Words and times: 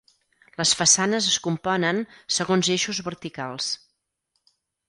Les 0.61 0.71
façanes 0.79 1.27
es 1.33 1.35
componen 1.49 2.01
segons 2.39 2.73
eixos 2.79 3.03
verticals. 3.11 3.73